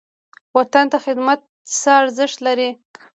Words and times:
وطن 0.57 0.85
ته 0.91 0.97
خدمت 1.05 1.39
څه 1.79 1.89
ارزښت 2.01 2.37
لري؟ 2.45 2.69